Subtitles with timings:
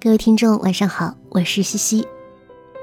[0.00, 2.06] 各位听众，晚上好，我是西西。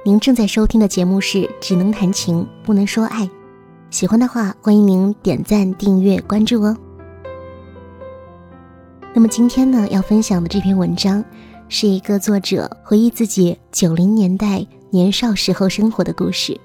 [0.03, 3.23] 您正在收听的节目是《只能谈情不能说爱》，
[3.89, 6.75] 喜欢的话欢迎您点赞、订阅、关注哦。
[9.13, 11.23] 那么今天呢，要分享的这篇文章，
[11.69, 16.59] 是一个作者回忆自己九零年代年少时候生活的故事。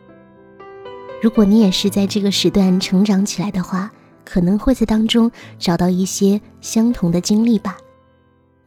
[1.23, 3.88] 如果你也是在这个时段成长起来的话，
[4.24, 7.77] 可能会在当中找到一些相同的经历吧。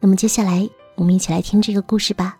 [0.00, 0.66] 那么接下来。
[0.96, 2.38] 我们一起来听这个故事吧。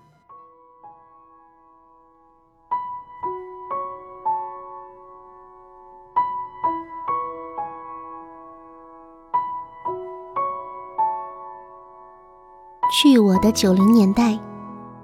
[12.92, 14.38] 去我的九零年代，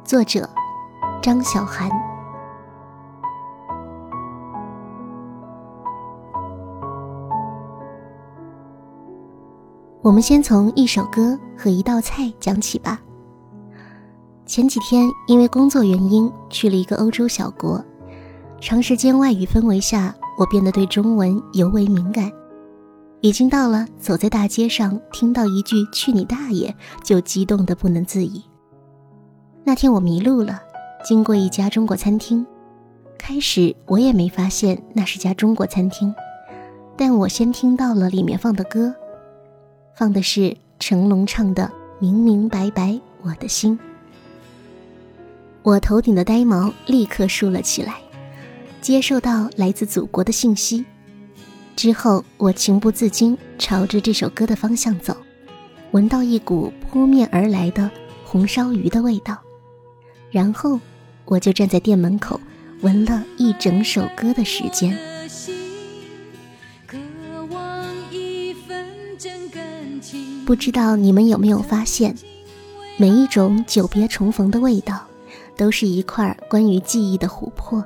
[0.04, 0.48] 作者
[1.20, 1.90] 张小涵。
[10.02, 13.01] 我们先从一首歌和一道菜讲起吧。
[14.51, 17.80] 前几天因为工作原因去了一个欧洲小国，
[18.60, 22.32] 长时间外语氛围下，我变得对中文尤为敏感，
[23.21, 28.43] 已经到了走在大街上听到一句“去你大爷”就激动的不能自已。
[29.62, 30.60] 那天我迷路了，
[31.04, 32.45] 经过一家中国餐厅，
[33.16, 36.12] 开始我也没发现那是家中国餐厅，
[36.96, 38.93] 但我先听到了里面放的歌，
[39.95, 41.62] 放的是成龙唱的
[42.01, 43.78] 《明明白白我的心》。
[45.71, 47.95] 我头顶的呆毛立刻竖了起来，
[48.80, 50.85] 接受到来自祖国的信息。
[51.77, 55.16] 之后，我情不自禁朝着这首歌的方向走，
[55.93, 57.88] 闻到一股扑面而来的
[58.24, 59.38] 红烧鱼的味道。
[60.32, 60.80] 然后，
[61.24, 62.40] 我就站在店门口，
[62.80, 64.99] 闻了一整首歌的时间。
[70.44, 72.16] 不知道你们有没有发现，
[72.97, 75.06] 每一种久别重逢的味道。
[75.60, 77.84] 都是一块关于记忆的琥珀，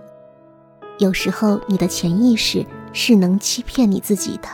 [1.01, 4.49] 有时候你的潜意识是能欺骗你自己的，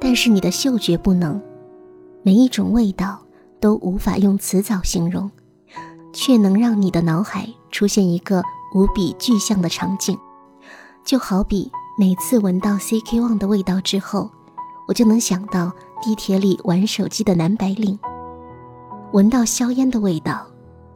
[0.00, 1.38] 但是你的嗅觉不能。
[2.22, 3.20] 每一种味道
[3.60, 5.30] 都无法用词藻形容，
[6.10, 8.42] 却能让你的脑海出现一个
[8.74, 10.18] 无比具象的场景。
[11.04, 14.30] 就好比每次闻到 CK One 的味道之后，
[14.88, 17.98] 我就能想到地铁里玩手机的男白领；
[19.12, 20.46] 闻到硝烟的味道。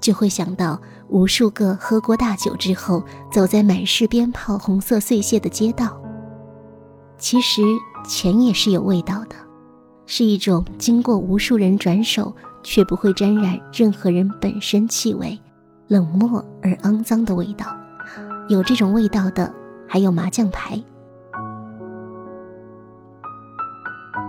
[0.01, 0.81] 就会想到
[1.11, 6.01] 无数个喝过大酒之后，走在满是鞭炮、红色碎屑的街道。
[7.19, 7.63] 其实
[8.07, 9.35] 钱也是有味道的，
[10.07, 15.39] 是一种经过无数人转手却不会沾染任何人本身气味、
[15.89, 17.67] 冷漠而肮脏的味道。
[18.49, 19.53] 有这种味道的，
[19.89, 20.81] 还有麻将牌。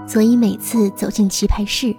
[0.08, 1.96] 所以每次走进棋牌室。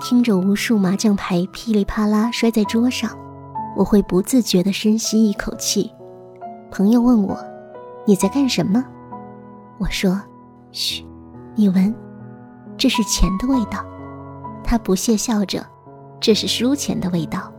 [0.00, 3.16] 听着无数麻将牌噼里啪啦摔在桌上，
[3.76, 5.90] 我会不自觉地深吸一口气。
[6.70, 7.36] 朋友问我
[8.06, 8.84] ：“你在干什么？”
[9.78, 10.20] 我说
[10.72, 11.04] ：“嘘，
[11.54, 11.94] 你闻，
[12.76, 13.84] 这是钱的味道。”
[14.64, 15.66] 他不屑笑着
[16.20, 17.52] ：“这是输钱的味道。”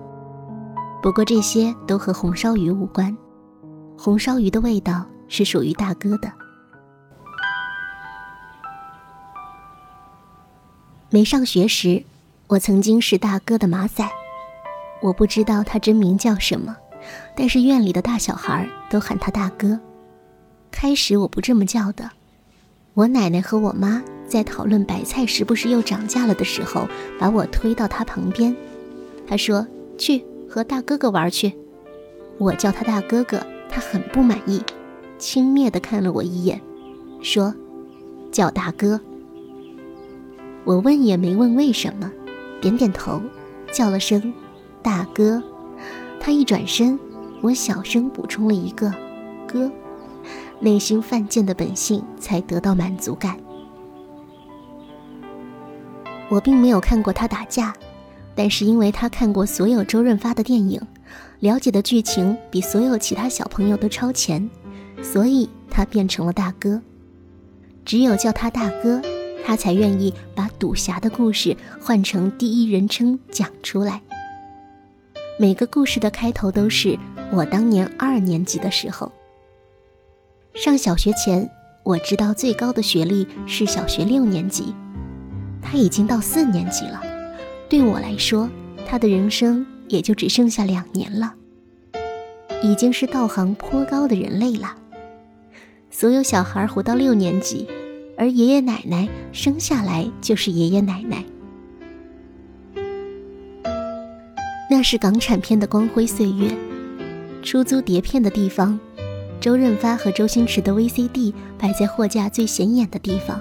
[1.01, 3.15] 不过这些都和红烧鱼无关，
[3.97, 6.31] 红烧鱼的味道是属于大哥的。
[11.09, 12.03] 没上学时。
[12.47, 14.07] 我曾经是大哥的马仔，
[15.03, 16.77] 我不知道他真名叫什么，
[17.35, 19.77] 但是院里的大小孩都喊他大哥。
[20.71, 22.09] 开始我不这么叫的，
[22.93, 26.87] 我奶奶和我妈在讨论白菜是不是又涨价了的时候，
[27.19, 28.55] 把我推到他旁边。
[29.27, 29.67] 他说
[29.99, 31.53] ：“去和大哥哥玩去。”
[32.39, 34.63] 我叫他大哥哥，他很不满意，
[35.17, 36.61] 轻蔑地看了我一眼，
[37.21, 37.53] 说
[38.31, 39.01] ：“叫大哥。”
[40.63, 42.09] 我问也没问为什么。
[42.61, 43.21] 点点头，
[43.73, 44.33] 叫了声
[44.83, 45.41] “大哥”，
[46.19, 46.99] 他一转身，
[47.41, 48.93] 我小声补充了一个
[49.47, 49.71] “哥”，
[50.59, 53.37] 内心犯贱的本性才得到满足感。
[56.29, 57.73] 我并没有看过他打架，
[58.35, 60.81] 但是因为他看过所有周润发的电影，
[61.39, 64.49] 了解的剧情比所有其他小朋友都超前，
[65.01, 66.81] 所以他变成了大哥。
[67.85, 69.01] 只有叫他大哥。
[69.45, 74.01] 他才愿意把赌侠的故事换成第一人称讲出来。
[75.39, 76.97] 每个故事的开头都是
[77.31, 79.11] 我当年二年级的时候。
[80.53, 81.49] 上小学前，
[81.83, 84.75] 我知道最高的学历是小学六年级，
[85.59, 87.01] 他已经到四年级了。
[87.67, 88.47] 对我来说，
[88.87, 91.33] 他的人生也就只剩下两年了，
[92.61, 94.75] 已经是道行颇高的人类了。
[95.89, 97.67] 所有小孩活到六年级。
[98.15, 101.25] 而爷爷奶奶生下来就是爷爷奶奶。
[104.75, 106.51] 那是港产片的光辉岁月。
[107.43, 108.79] 出租碟片的地方，
[109.39, 113.39] 周润发和周星驰的 VCD 摆在货架最显眼的地方，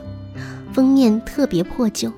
[0.75, 2.13] 封面特别破旧。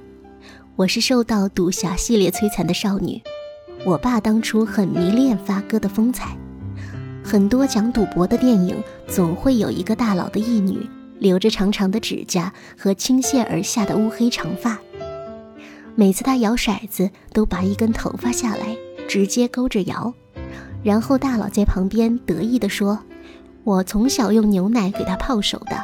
[0.74, 3.22] 我是受到赌侠系列摧残的少女。
[3.84, 6.36] 我爸当初很迷恋发哥的风采，
[7.22, 8.74] 很多讲赌博的电影
[9.06, 10.84] 总会有一个大佬的义女，
[11.20, 14.76] 留着长长的指甲和倾泻而下的乌黑长发。
[15.94, 18.76] 每次他摇骰子，都拔一根头发下来，
[19.08, 20.12] 直接勾着摇。
[20.82, 22.98] 然后大佬在旁边得意地说
[23.64, 25.76] ：“我从小用牛奶给他泡手的。”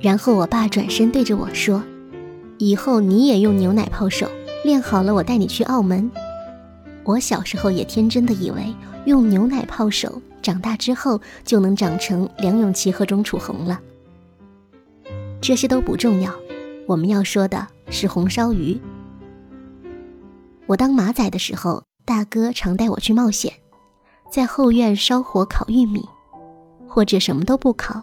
[0.00, 1.82] 然后我爸转身对着我说
[2.58, 4.28] ：“以后你也用牛奶泡手，
[4.64, 6.10] 练好了我带你去澳门。”
[7.04, 8.74] 我小时候也天真的以为
[9.06, 13.80] 用牛奶泡手，长大之后就能长成梁咏琪和钟楚红了。
[15.40, 16.32] 这些都不重要，
[16.86, 18.80] 我们要说的是红烧鱼。
[20.66, 23.52] 我当马仔的时候，大哥常带我去冒险，
[24.30, 26.08] 在后院烧火烤玉米，
[26.88, 28.02] 或者什么都不烤，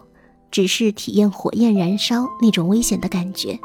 [0.50, 3.60] 只是体验火焰燃烧那种危险的感觉。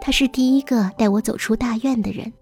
[0.00, 2.32] 他是第一个带我走出大院的人。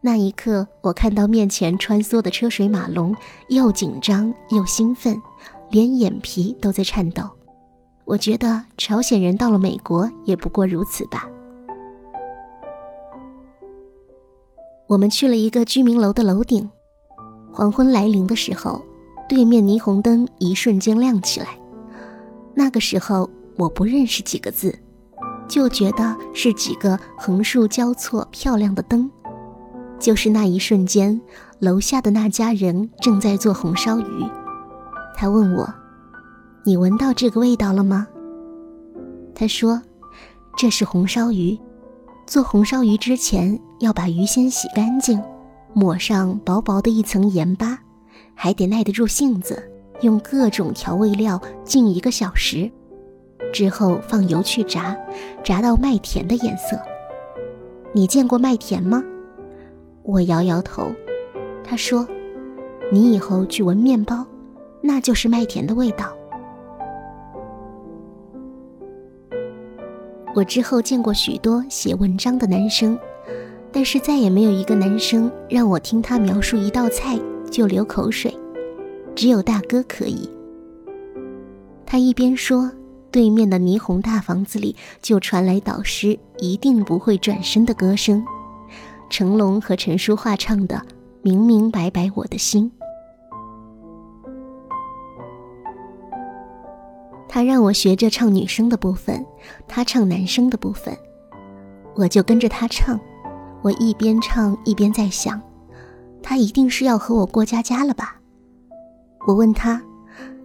[0.00, 3.16] 那一刻，我看到面前穿梭的车水马龙，
[3.48, 5.20] 又紧张又兴奋，
[5.70, 7.22] 连眼皮都在颤抖。
[8.04, 11.26] 我觉得朝鲜人到了美国也不过如此吧。
[14.86, 16.68] 我们去了一个居民楼的楼顶，
[17.52, 18.84] 黄昏来临的时候，
[19.28, 21.48] 对面霓虹灯一瞬间亮起来。
[22.54, 24.78] 那个时候我不认识几个字，
[25.48, 29.10] 就觉得是几个横竖交错漂亮的灯。
[29.98, 31.18] 就是那一瞬间，
[31.60, 34.24] 楼下的那家人正在做红烧鱼。
[35.16, 35.72] 他问我
[36.62, 38.06] ：“你闻到这个味道了吗？”
[39.34, 39.80] 他说
[40.58, 41.58] ：“这是红烧鱼。
[42.26, 45.22] 做红烧鱼之前要把鱼先洗干净，
[45.74, 47.78] 抹上薄薄的一层盐巴，
[48.34, 49.62] 还得耐得住性子，
[50.00, 52.70] 用各种调味料浸一个小时，
[53.52, 54.96] 之后放油去炸，
[55.42, 56.80] 炸到麦田的颜色。
[57.92, 59.04] 你见过麦田吗？”
[60.02, 60.90] 我摇摇头，
[61.62, 62.06] 他说
[62.90, 64.26] ：“你以后去闻面包，
[64.82, 66.12] 那就是麦田的味道。”
[70.34, 72.98] 我之后见过许多写文章的男生，
[73.70, 77.16] 但是再也没有一个男生让我听他描述一道菜
[77.52, 78.36] 就流口水，
[79.14, 80.28] 只有大哥可以。
[81.86, 82.68] 他一边说，
[83.12, 88.24] 对面的霓虹大房子里就传来导师一定不会转身的歌声。
[89.08, 90.74] 成龙和陈淑桦唱的
[91.22, 92.72] 《明明白白我的心》，
[97.34, 99.26] 他让我学着唱女生的部分，
[99.66, 100.96] 他唱男生的部分，
[101.96, 102.96] 我就跟着他唱。
[103.60, 105.42] 我一边唱一边在想，
[106.22, 108.20] 他一定是要和我过家家了吧？
[109.26, 109.82] 我问他，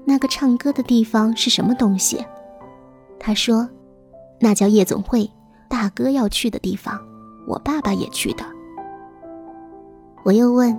[0.03, 2.25] 那个唱歌的地方是什么东西？
[3.19, 3.69] 他说，
[4.39, 5.30] 那叫夜总会，
[5.68, 7.00] 大哥要去的地方。
[7.47, 8.44] 我爸爸也去的。
[10.25, 10.75] 我又问：“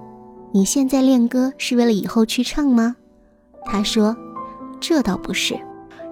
[0.50, 2.96] 你现在练歌是为了以后去唱吗？”
[3.64, 4.16] 他说
[4.82, 5.56] ：“这倒不是，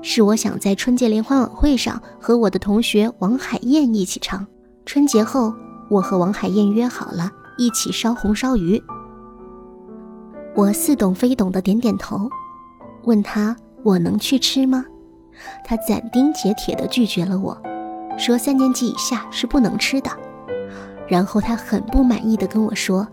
[0.01, 4.47] 是我想在春节联欢晚会上和我的同学王海燕一起唱。
[4.87, 5.53] 春节后，
[5.91, 8.83] 我和王海燕约好了一起烧红烧鱼。”
[10.55, 12.29] 我似懂非懂的点点头，
[13.05, 14.85] 问他：“我能去吃吗？”
[15.65, 17.57] 他斩钉截铁地拒绝了我，
[18.17, 20.11] 说：“三年级以下是不能吃的。”
[21.07, 23.07] 然后他很不满意的跟我说：“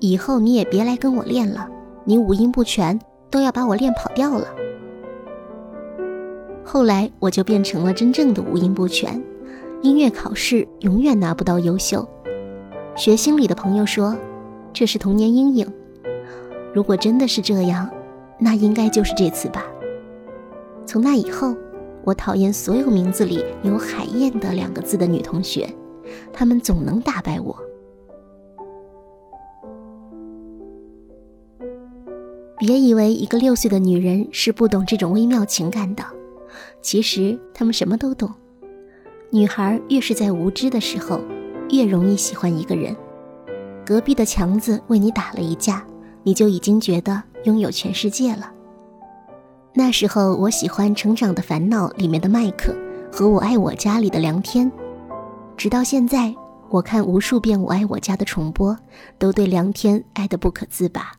[0.00, 1.68] 以后你也别来跟我练了，
[2.04, 2.98] 你五音不全，
[3.30, 4.46] 都要把我练跑调了。”
[6.72, 9.20] 后来我就变成了真正的五音不全，
[9.82, 12.08] 音乐考试永远拿不到优秀。
[12.94, 14.16] 学心理的朋友说，
[14.72, 15.66] 这是童年阴影。
[16.72, 17.90] 如果真的是这样，
[18.38, 19.66] 那应该就是这次吧。
[20.86, 21.56] 从那以后，
[22.04, 25.68] 我讨厌所有名字里有“海燕”的两个字的女同学。
[26.32, 27.58] 他们总能打败我。
[32.58, 36.04] 别以为一个六岁的女人是不懂这种微妙情感的，
[36.82, 38.32] 其实他们什么都懂。
[39.30, 41.20] 女孩越是在无知的时候，
[41.70, 42.96] 越容易喜欢一个人。
[43.86, 45.84] 隔壁的强子为你打了一架，
[46.22, 48.52] 你就已经觉得拥有全世界了。
[49.72, 52.74] 那时候我喜欢《成长的烦恼》里面的麦克，
[53.12, 54.70] 和我爱我家里的梁天。
[55.56, 56.34] 直到现在，
[56.68, 58.76] 我看无数遍《我爱我家》的重播，
[59.18, 61.12] 都对梁天爱得不可自拔。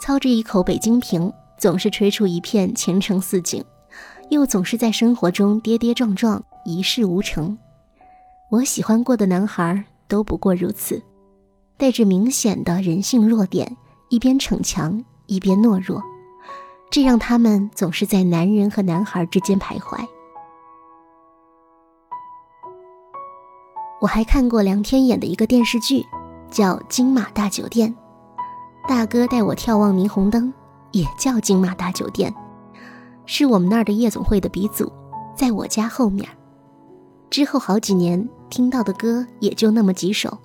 [0.00, 3.64] 操着一口北京瓶，总是吹出一片前程似锦，
[4.30, 7.56] 又总是在生活中跌跌撞撞，一事无成。
[8.50, 11.02] 我喜欢过的男孩都不过如此。
[11.78, 13.76] 带着明显的人性弱点，
[14.08, 16.02] 一边逞强一边懦弱，
[16.90, 20.02] 这让他们总是在男人和男孩之间徘徊。
[24.00, 26.02] 我还看过梁天演的一个电视剧，
[26.50, 27.94] 叫《金马大酒店》，
[28.88, 30.52] 大哥带我眺望霓虹灯，
[30.92, 32.34] 也叫金马大酒店，
[33.26, 34.90] 是我们那儿的夜总会的鼻祖，
[35.36, 36.26] 在我家后面。
[37.28, 40.38] 之后好几年听到的歌也就那么几首，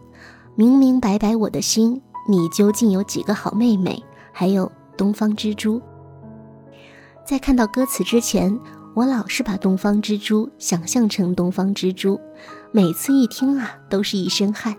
[0.56, 4.04] 明明白白我的心，你究竟有几个好妹妹？
[4.34, 5.80] 还有东方之珠。
[7.24, 8.60] 在看到歌词之前，
[8.96, 12.20] 我老是把东方之珠想象成东方之珠，
[12.72, 14.76] 每次一听啊，都是一身汗。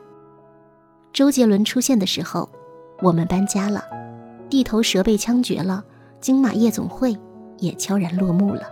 [1.13, 2.49] 周杰伦出现的时候，
[3.01, 3.85] 我们搬家了，
[4.51, 5.85] 地头蛇被枪决了，
[6.21, 7.17] 金马夜总会
[7.63, 8.63] 也悄然落幕了。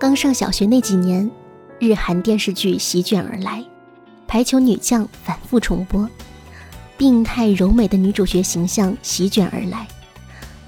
[0.00, 1.30] 刚上小学那几年，
[1.78, 3.62] 日韩电视剧席卷而来，
[4.26, 6.08] 排球女将反复重播，
[6.96, 9.86] 病态柔美的女主角形象席卷而来，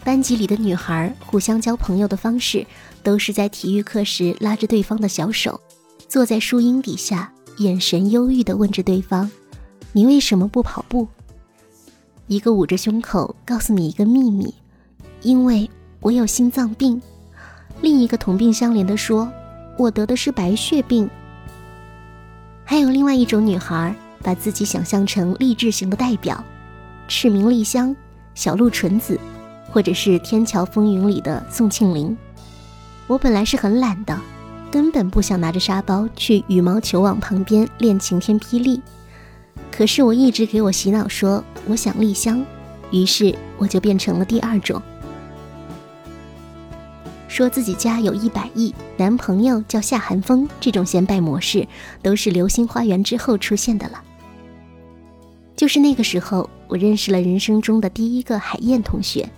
[0.04, 2.66] 班级里的女孩互相交朋友的方式，
[3.02, 5.58] 都是在体育课时拉着对方的小手，
[6.06, 9.30] 坐在树荫底下，眼神忧郁地问着对方
[9.92, 11.08] ：“你为什么不跑步？”
[12.28, 14.52] 一个捂着胸口告诉你一个秘密
[15.22, 15.68] ：“因为
[16.00, 17.00] 我有心脏病。”
[17.80, 19.32] 另一个同病相怜的说
[19.78, 21.08] ：“我得的是白血病。”
[22.66, 26.44] 还有另外一种女孩，把自己想象成励志型的代表，
[27.08, 27.96] 赤名丽香、
[28.34, 29.18] 小鹿纯子，
[29.70, 32.14] 或者是《天桥风云》里的宋庆龄。
[33.06, 34.14] 我本来是很懒的，
[34.70, 38.82] 根本不想拿着沙包去羽毛球网旁边练晴天霹雳。
[39.70, 42.44] 可是我一直给我洗脑说我想丽香，
[42.90, 44.82] 于是我就变成了第二种。
[47.28, 51.66] 说自己家有一百亿，男朋友叫夏寒风，这种显摆模式
[52.02, 54.02] 都是《流星花园》之后出现的了。
[55.54, 59.28] 就是那个时候，我认识了人生中的第一个海燕同学。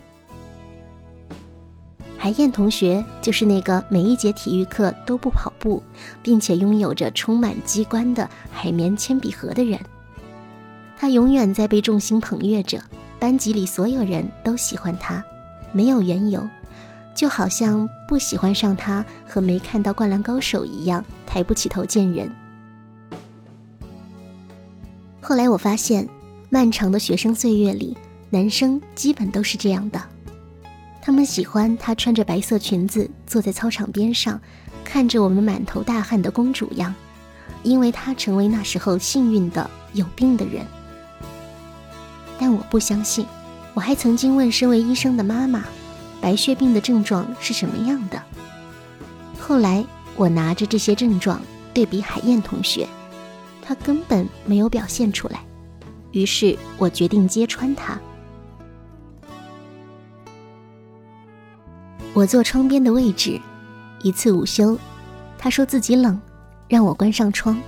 [2.17, 5.83] 海燕同学就是那个每一节体育课都不跑步，
[6.23, 9.79] 并且拥有着充满机关的海绵铅笔盒的人。
[11.01, 12.79] 他永远在被众星捧月着，
[13.19, 15.25] 班级里所有人都喜欢他，
[15.73, 16.47] 没有缘由。
[17.15, 22.31] 就好像不喜欢上他和没看到《灌篮高手》一样，抬不起头见人。
[25.23, 26.07] 后来我发现，
[26.51, 27.97] 漫长的学生岁月里，
[28.29, 30.03] 男生基本都是这样的，
[31.01, 34.39] 他们喜欢他穿着白色裙子坐在操场边上，
[34.85, 36.95] 看着我们满头大汗的公主样，
[37.63, 40.63] 因为他成为那时候幸运的有病的人。
[42.41, 43.27] 但我不相信，
[43.75, 45.63] 我还曾经问身为医生的妈妈。
[46.23, 48.23] 白血病的症状是什么样的？
[49.39, 49.85] 后来
[50.17, 51.41] 我拿着这些症状
[51.73, 52.89] 对比海燕同学，
[53.63, 55.41] 他根本没有表现出来。
[56.13, 57.99] 于是我决定揭穿他。
[62.13, 63.41] 我坐窗边的位置，
[64.03, 64.79] 一次午休，
[65.39, 66.21] 他说自己冷，
[66.69, 67.59] 让我关上窗。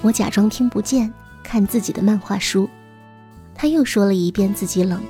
[0.00, 2.68] 我假装听不见，看自己的漫画书。
[3.60, 5.02] 他又说了一遍自己冷，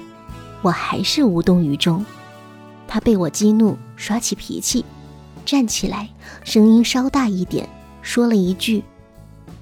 [0.62, 2.02] 我还是无动于衷。
[2.88, 4.83] 他被我激怒，耍起脾气，
[5.45, 6.09] 站起来，
[6.45, 7.69] 声音稍大一点，
[8.00, 8.83] 说了一句：“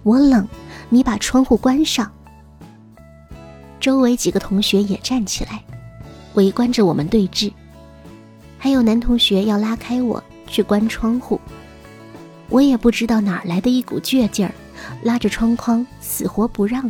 [0.05, 0.47] 我冷，
[0.89, 2.13] 你把窗户关上。”
[3.81, 5.65] 周围几个同学也站起来，
[6.35, 7.53] 围观着我们对峙。
[8.57, 11.41] 还有男同学要拉开我去关窗户，
[12.49, 14.55] 我也不知道哪来的一股倔劲儿，
[15.03, 16.89] 拉着窗框死活不让。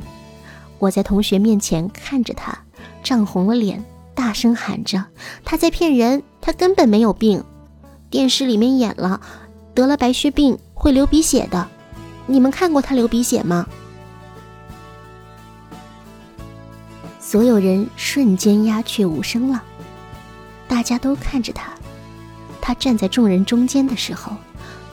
[0.78, 2.58] 我在同学面前看着他，
[3.02, 3.84] 涨红了脸。
[4.14, 5.04] 大声喊着
[5.44, 7.44] ：“他在骗人，他根本没有病。
[8.08, 9.20] 电视里面演了，
[9.74, 11.68] 得了白血病会流鼻血的。
[12.26, 13.66] 你们看过他流鼻血吗？”
[17.20, 19.62] 所有人瞬间鸦雀无声了，
[20.66, 21.70] 大家都看着他。
[22.60, 24.32] 他站在众人中间的时候，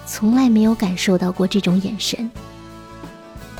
[0.06, 2.30] 从来没有感受到过这种眼神。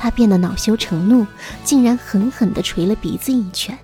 [0.04, 1.26] 他变得恼羞成怒，
[1.64, 3.74] 竟然狠狠地捶了鼻子一拳。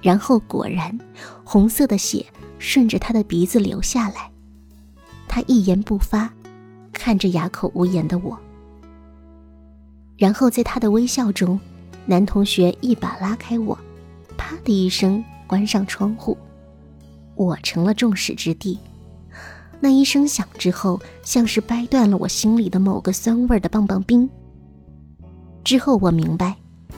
[0.00, 0.98] 然后果然，
[1.44, 2.24] 红色的血
[2.58, 4.30] 顺着他的鼻子流下来。
[5.28, 6.32] 他一言不发，
[6.94, 8.38] 看着哑口无言的我。
[10.16, 11.60] 然后在他的微笑中，
[12.06, 13.78] 男同学一把拉开我，
[14.38, 16.38] 啪的一声关上窗户，
[17.34, 18.80] 我成了众矢之的。
[19.78, 24.26] 那一声响之后，像是掰断了我心里的某个酸味的棒棒冰。
[25.64, 26.54] 之后我明白，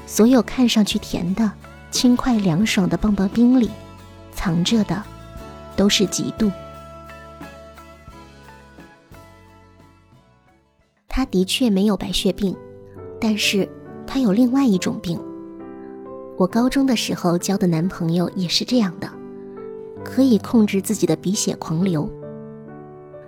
[0.07, 1.51] 所有看上去甜的。
[1.89, 3.71] 轻快凉爽的棒棒冰里，
[4.31, 5.03] 藏着的
[5.77, 6.51] 都是嫉妒。
[11.09, 12.55] 他的确没有白血病，
[13.19, 13.67] 但是
[14.07, 15.19] 他有另外一种病。
[16.37, 19.09] 我高中的时候交的男朋友也是这样的，
[20.05, 22.11] 可以控制自己的鼻血狂流，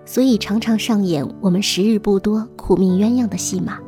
[0.04, 3.78] 所以常常上演我们时日不多、苦命鸳鸯的戏码。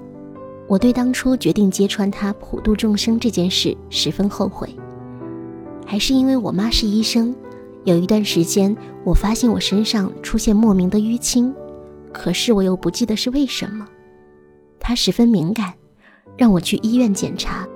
[0.70, 4.68] 我对当初决定揭穿他普度众生这件事十分后悔，
[5.84, 7.34] 还是因为我妈是医生，
[7.82, 11.52] 有一段时间我发现我身上出现莫名的淤青，
[12.12, 13.84] 可是我又不记得是为什么。
[14.78, 15.74] 她十分敏感，
[16.36, 17.66] 让我去医院检查。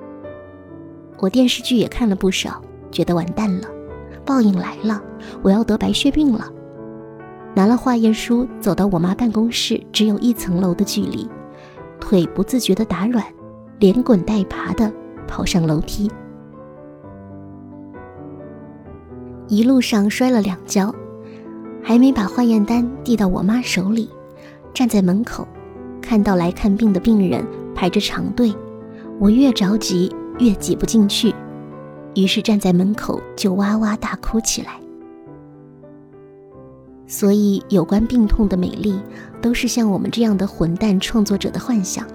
[1.18, 3.66] 我电视剧也看了不少，觉得完蛋了，
[4.24, 5.02] 报应来了，
[5.42, 6.48] 我要得白血病了。
[7.56, 11.28] 拿了化验书，走到我妈办公室，只有一层楼的距离。
[12.06, 13.24] 腿不自觉地打软，
[13.78, 14.92] 连滚带爬地
[15.26, 16.10] 跑上楼梯，
[19.48, 20.94] 一路上摔了两跤，
[21.82, 24.10] 还没把化验单递到我妈手里，
[24.74, 25.48] 站在门口，
[26.02, 27.42] 看到来看病的病人
[27.74, 28.54] 排着长队，
[29.18, 31.34] 我越着急越挤不进去，
[32.14, 34.78] 于是站在门口就哇哇大哭起来。
[37.06, 38.98] 所以，有关病痛的美丽，
[39.42, 42.06] 都是像我们这样的混蛋创作者的幻想。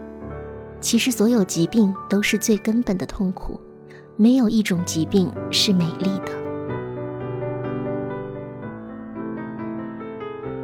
[0.81, 3.60] 其实，所有疾病都是最根本的痛苦，
[4.17, 6.31] 没有一种疾病是美丽的。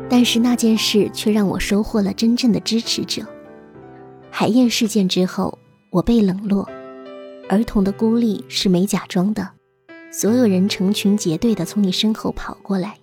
[0.10, 3.24] 但是那件事却让我收获了真正的支持者。
[4.32, 5.58] 海燕事件之后，
[5.92, 6.68] 我被冷落，
[7.50, 9.50] 儿童的孤立是没假装的，
[10.12, 12.96] 所有人成群结队的从你身后跑过来。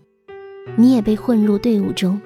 [0.76, 2.20] 你也被混入队伍中。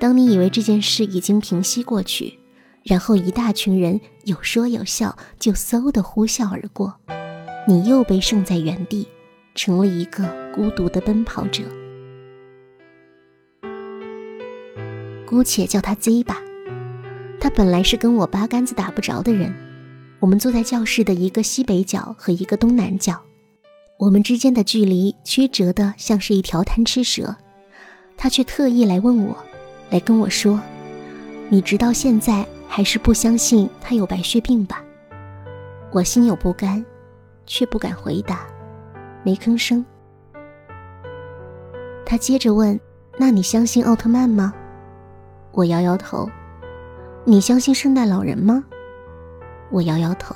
[0.00, 2.38] 当你以为这件事已经平息过去，
[2.82, 6.94] 然后一大群人有说有笑，就嗖的呼啸而过，
[7.66, 9.08] 你又被剩在原地，
[9.54, 11.62] 成了一个孤独的奔跑者。
[15.26, 16.40] 姑且叫他 Z 吧。
[17.40, 19.54] 他本来是跟我八竿子打不着的人。
[20.20, 23.20] 我们坐在教室的一个西北角和一个东南角。
[23.96, 27.36] 我们之间的距离曲折的像是一条贪吃蛇，
[28.16, 29.36] 他却特意来问我，
[29.88, 30.60] 来跟我说
[31.48, 34.82] ：“你直到现在还是不相信他有白血病吧？”
[35.92, 36.84] 我心有不甘，
[37.46, 38.46] 却不敢回答，
[39.22, 39.84] 没吭声。
[42.04, 42.78] 他接着问
[43.16, 44.52] ：“那你相信奥特曼吗？”
[45.52, 46.28] 我摇摇头。
[47.24, 48.64] “你相信圣诞老人吗？”
[49.70, 50.34] 我摇摇头。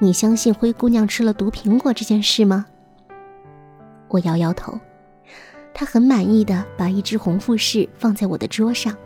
[0.00, 2.66] 你相信灰姑娘吃了毒苹果这件事吗？
[4.08, 4.78] 我摇摇头。
[5.72, 8.96] 他很满意的把一只红富士放在我的桌上。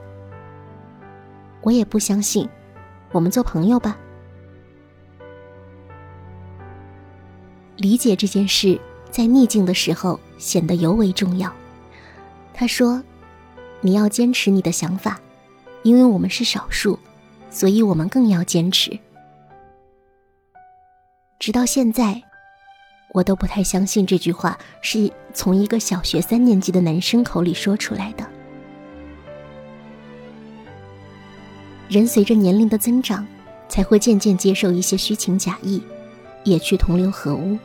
[1.63, 2.49] 我也不相信。
[3.11, 3.97] 我们做朋友吧。
[7.77, 8.79] 理解这件事，
[9.11, 11.51] 在逆境的时候显得尤为重要。
[12.53, 13.03] 他说
[13.81, 15.19] ：“你要坚持你的想法，
[15.85, 16.99] 因为我们是少数，
[17.51, 18.99] 所以我们更要坚持。”
[21.39, 22.21] 直到现在，
[23.11, 28.29] 我都不太相信这句话是从一个小学三年级的男生口里说出来的。
[31.89, 33.25] 人随着年龄的增长，
[33.69, 35.81] 才会渐渐接受一些虚情假意，
[36.43, 37.57] 也去同流合污。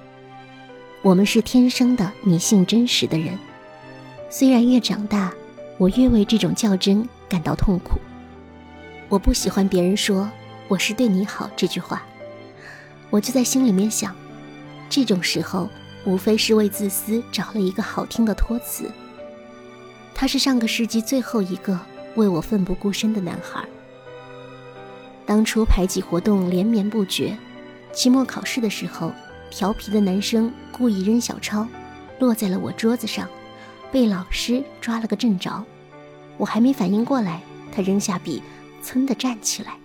[1.02, 3.38] 我们是天生的迷信真实的人，
[4.30, 5.34] 虽然越长大，
[5.80, 8.00] 我越为这种较真感到痛苦。
[9.10, 10.30] 我不喜欢别人说
[10.70, 12.04] “我是对你好”这句话。
[13.14, 14.16] 我就在心里面想，
[14.90, 15.70] 这种时候
[16.04, 18.90] 无非是为自私找了一个好听的托词。
[20.16, 21.80] 他是上个世纪最后一个
[22.16, 23.64] 为我奋不顾身的男孩。
[25.28, 27.38] 当初排挤活动连绵不绝，
[27.94, 29.14] 期末考试的时候，
[29.52, 31.68] 调皮的男生故意扔小抄，
[32.18, 33.30] 落在了我桌子上，
[33.92, 35.64] 被老师抓了个正着。
[36.38, 38.42] 我还没反应过来，他扔下笔，
[38.82, 39.78] 噌的站起来，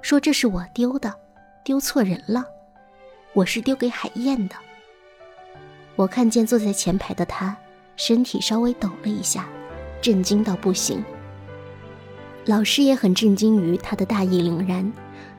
[0.00, 1.14] 说这是我丢的，
[1.62, 2.42] 丢错人了。
[3.34, 4.54] 我是丢给海燕的。
[5.96, 7.56] 我看见坐在前排的他，
[7.96, 9.48] 身体稍微抖了一下，
[10.00, 11.04] 震惊到不行。
[12.44, 14.92] 老师也很震惊于他的大义凛然，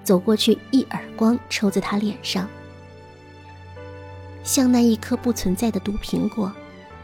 [0.03, 2.49] 走过去一耳光抽在他脸上，
[4.43, 6.51] 像那一颗不存在的毒苹果，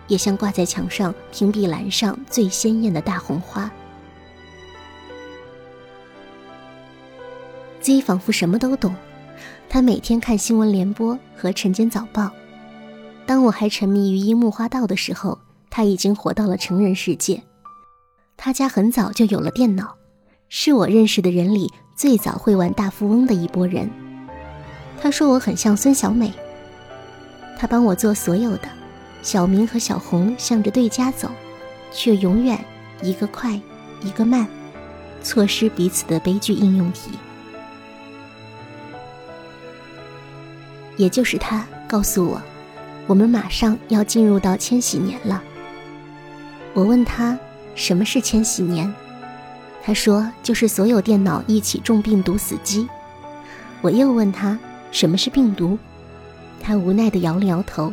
[0.08, 3.72] 也像挂在墙上屏蔽栏上最鲜艳的大红花。
[7.80, 8.94] Z 仿佛什么都懂。
[9.74, 12.30] 他每天看新闻联播和晨间早报。
[13.26, 17.42] 当我还沉迷于樱木花道的时候，他已经活到了成人世界。
[18.36, 19.96] 他家很早就有了电脑，
[20.50, 23.90] 是我认识的人里最早会玩大富翁的一波人。
[25.02, 26.34] 他说我很像孙小美。
[27.58, 28.68] 他帮我做所有的，
[29.22, 31.32] 小明和小红向着对家走，
[31.94, 32.60] 却永远
[33.02, 33.58] 一个快，
[34.02, 34.46] 一个慢。
[35.24, 37.12] 错失彼此的悲剧应用题。
[40.98, 42.42] 也就是他告诉我，
[43.08, 45.42] 我们马上要进入到千禧年了。
[46.74, 47.38] 我问他
[47.76, 48.94] 什么是千禧年，
[49.84, 52.88] 他说就是所有电脑一起中病毒死机。
[53.82, 54.58] 我又问他
[54.92, 55.78] 什么是病毒，
[56.62, 57.92] 他无奈地摇了摇头，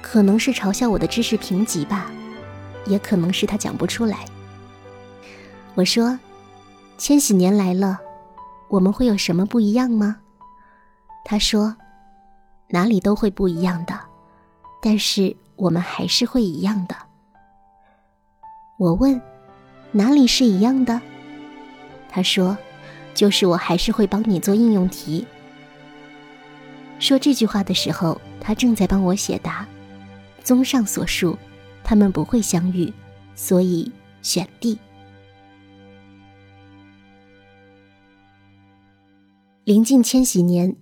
[0.00, 2.10] 可能是嘲笑我的知识贫瘠吧，
[2.86, 4.24] 也可能是他讲不出来。
[5.74, 6.18] 我说，
[6.96, 7.98] 千禧年来了，
[8.68, 10.18] 我们会有什么不一样吗？
[11.24, 11.74] 他说，
[12.74, 13.96] 哪里都会不一样的，
[14.82, 16.96] 但是我们还是会一样的。
[18.80, 19.22] 我问
[19.94, 21.00] ：“哪里是一样的？”
[22.10, 22.58] 他说
[23.14, 25.24] ：“就是我还是会帮你做应用题。”
[26.98, 29.64] 说这句话的时候，他正在帮我写答。
[30.42, 31.38] 综上所述，
[31.84, 32.92] 他们不会相遇，
[33.36, 34.76] 所以选 D。
[39.62, 40.74] 临近千禧年，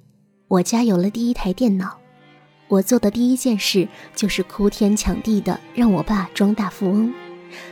[0.52, 1.98] 我家有了第一台电脑，
[2.68, 7.10] 我做的第一件事就是哭天抢地的让我爸装大富翁。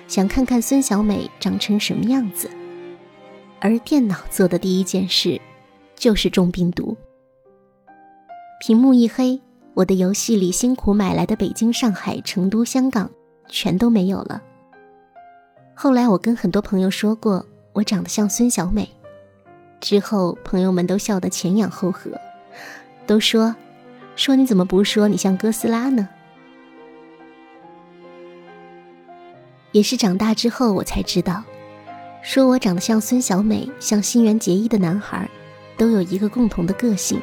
[0.08, 2.48] 想看看孙小美长成什么样子，
[3.60, 5.38] 而电脑做的第一件事，
[5.94, 6.96] 就是中病毒。
[8.62, 9.38] 屏幕一黑，
[9.74, 13.10] 我的游戏里辛苦买来的北京、上海、成都、香港，
[13.50, 14.42] 全都没有了。
[15.74, 18.88] 后来我跟很多朋友说过，我长得像孙小美，
[19.82, 22.10] 之后朋友们都笑得前仰后合，
[23.10, 23.56] 都说，
[24.14, 26.08] 说你怎么不说你像哥斯拉呢？
[29.72, 31.42] 也是长大之后，我才知道，
[32.22, 35.28] 说我长得像孙小美、像新垣结衣的男孩，
[35.76, 37.20] 都有一个共同的个性，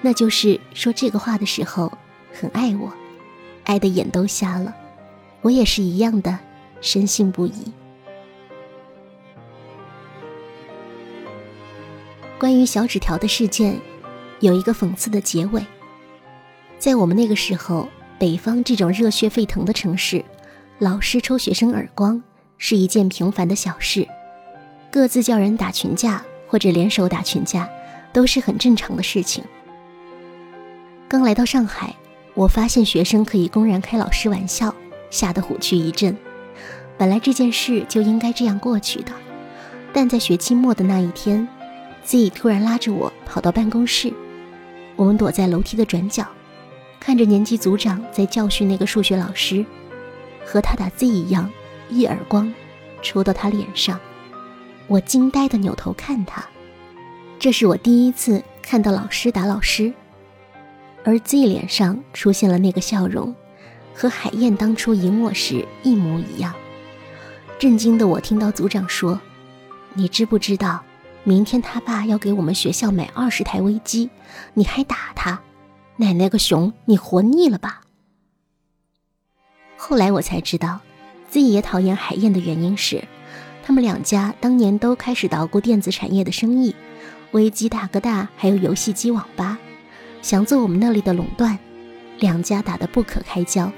[0.00, 1.92] 那就是说这个话的时候
[2.32, 2.92] 很爱我，
[3.62, 4.74] 爱的眼都瞎了。
[5.40, 6.36] 我也是一样的，
[6.80, 7.72] 深信不疑。
[12.40, 13.80] 关于小纸条的事件，
[14.42, 15.64] 有一个讽刺的结尾。
[16.78, 20.22] 在我们那个时候，北方这种热血沸腾的城市。
[20.78, 22.20] 老师抽学生耳光
[22.58, 24.04] 是一件平凡的小事，
[24.90, 27.70] 各自叫人打群架或者联手打群架，
[28.12, 29.44] 都是很正常的事情。
[31.08, 31.94] 刚来到上海，
[32.34, 34.74] 我发现学生可以公然开老师玩笑，
[35.08, 36.16] 吓得虎躯一震。
[36.98, 39.12] 本来这件事就应该这样过去的，
[39.92, 41.46] 但在学期末的那一天
[42.04, 44.12] ，Z 突然拉着我跑到办公室，
[45.02, 46.24] 我们躲在楼梯的转角，
[47.00, 49.66] 看着年级组长在教训那个数学老师。
[50.46, 51.50] 和他打 Z 一样，
[51.90, 52.54] 一耳光
[53.02, 53.98] 抽到他脸上，
[54.86, 56.44] 我惊呆的扭头看他，
[57.40, 59.92] 这是我第一次看到老师打老师，
[61.02, 63.34] 而 Z 脸上出现了那个笑容，
[63.92, 66.54] 和海燕当初赢我时一模一样。
[67.58, 69.20] 震惊的我听到组长说
[69.94, 70.84] ：“你知不知道，
[71.24, 74.10] 明天他爸要给我们学校买二十台微机，
[74.54, 75.40] 你还打他？
[75.96, 77.82] 奶奶个熊，你活腻了吧？”
[79.76, 80.80] 后来我才知道，
[81.28, 83.04] 自己也讨厌海燕的原因是，
[83.62, 86.74] 他们两家当年都开始捣鼓电子产业的生意，
[87.30, 89.58] 微机大哥大还有游戏机网吧，
[90.22, 91.58] 想做我们那里的垄断，
[92.18, 93.72] 两家打得不可开交。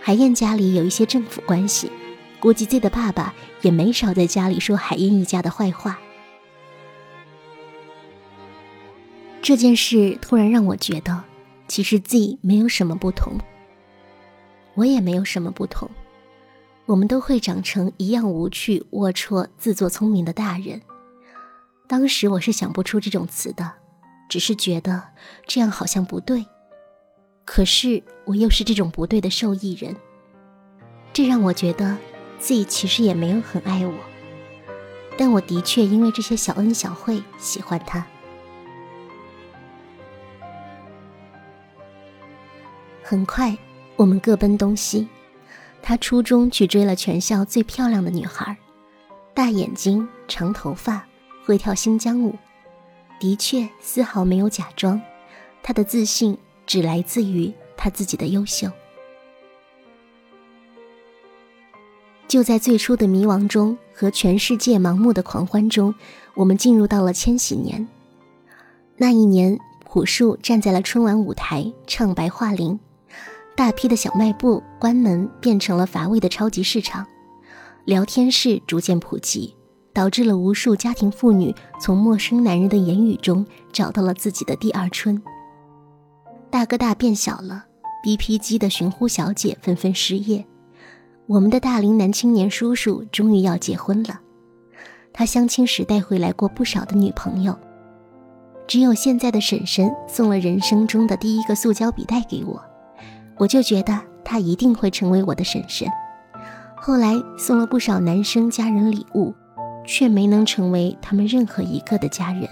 [0.00, 1.90] 海燕家里有一些政府关系，
[2.38, 5.98] 估计 Z 的爸爸也没少在家里说海燕一家的坏话。
[9.42, 11.24] 这件事突然让我觉得，
[11.66, 13.38] 其实 Z 没有什么不同。
[14.74, 15.90] 我也没有什么不同，
[16.86, 20.80] 我们都会长成一样无趣、龌龊、自作聪明的大人。
[21.88, 23.72] 当时我是想不出这种词的，
[24.28, 25.02] 只是觉得
[25.46, 26.46] 这样好像不对。
[27.44, 29.96] 可是我又是这种不对的受益人，
[31.12, 31.98] 这让我觉得
[32.38, 33.94] 自己其实也没有很爱我，
[35.18, 38.06] 但我的确因为这些小恩小惠喜欢他。
[43.10, 43.58] 很快。
[43.96, 45.08] 我们各奔东西，
[45.82, 48.56] 他初中去追了全校最漂亮的女孩，
[49.34, 51.04] 大眼睛、长头发，
[51.44, 52.36] 会跳新疆舞，
[53.18, 55.02] 的确丝毫没有假装。
[55.60, 58.70] 他的自信只来自于他自己的优秀。
[62.28, 65.92] 就在最初的迷茫中和全世界盲目的狂欢中，
[66.34, 67.88] 我们进入到了千禧年。
[68.96, 72.74] 那一年，朴树站在了春晚舞台，唱《白桦林》。
[73.60, 77.06] 大批的小卖部关门，变成了乏味的超级市场。
[77.84, 79.54] 聊天室逐渐普及，
[79.92, 85.22] 导致了无数家庭妇女从陌生男人的言语中找到了自己的第二春。
[86.48, 87.66] 大哥大变小了
[88.02, 90.42] ，BP 机的寻呼小姐纷纷失业。
[91.26, 94.18] 我们的大龄男青年叔叔终于要结婚了，
[95.12, 97.54] 他相亲时带回来过不少的女朋友，
[98.66, 102.58] 只有现在的婶婶送了人生中的第一个塑胶笔袋给我，
[103.40, 105.88] 我就觉得他一定会成为我的婶婶。
[106.76, 109.34] 后来送了不少男生家人礼物，
[109.86, 112.46] 却没能成为他们任何一个的家人。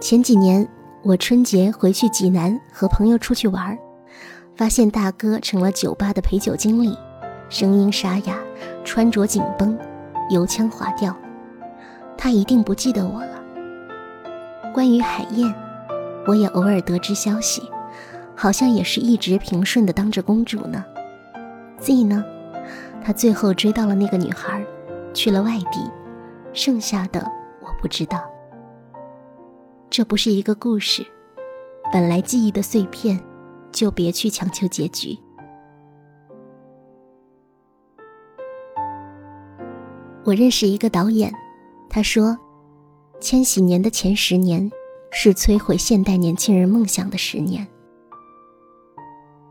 [0.00, 0.68] 前几年
[1.04, 3.78] 我春节回去济南和朋友出去玩，
[4.56, 6.98] 发现大哥成了酒吧的陪酒经理，
[7.48, 8.36] 声音沙哑，
[8.82, 9.78] 穿着紧绷，
[10.30, 11.16] 油腔滑调。
[12.16, 13.40] 他一定不记得我了。
[14.74, 15.54] 关于海燕，
[16.28, 17.68] 我也偶尔得知消息。
[18.36, 20.84] 好像也是一直平顺的当着公主呢。
[21.80, 22.24] Z 呢？
[23.02, 24.64] 他最后追到了那个女孩，
[25.12, 25.90] 去了外地，
[26.52, 27.20] 剩下的
[27.60, 28.22] 我不知道。
[29.90, 31.04] 这不是一个故事，
[31.92, 33.18] 本来记忆的碎片，
[33.72, 35.18] 就别去强求结局。
[40.22, 41.32] 我认识一个导演，
[41.90, 42.38] 他说，
[43.18, 44.70] 千禧年的前十年，
[45.10, 47.66] 是摧毁现代年轻人梦想的十年。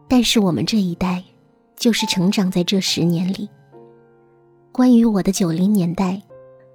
[0.07, 1.23] 但是我们这一代，
[1.75, 3.49] 就是成长在这十年里。
[4.71, 6.21] 关于我的九零年代，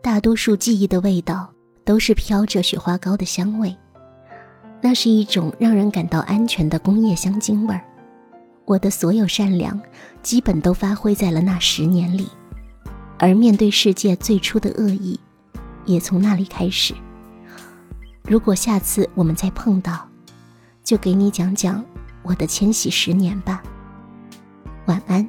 [0.03, 1.51] 大多数记忆的味道
[1.85, 3.75] 都是飘着雪花膏的香味，
[4.81, 7.83] 那是一种让人感到安全的工业香精味儿。
[8.64, 9.81] 我的所有善良，
[10.23, 12.29] 基本都发挥在了那十年里，
[13.18, 15.18] 而面对世界最初的恶意，
[15.85, 16.92] 也从那里开始。
[18.24, 20.08] 如果下次我们再碰到，
[20.82, 21.85] 就给你讲讲。
[22.22, 23.61] 我的千禧十年吧，
[24.87, 25.28] 晚安。